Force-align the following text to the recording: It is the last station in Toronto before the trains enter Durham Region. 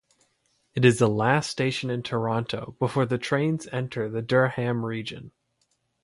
It 0.73 0.83
is 0.83 0.97
the 0.97 1.07
last 1.07 1.51
station 1.51 1.91
in 1.91 2.01
Toronto 2.01 2.75
before 2.79 3.05
the 3.05 3.19
trains 3.19 3.67
enter 3.67 4.09
Durham 4.09 4.83
Region. 4.83 5.31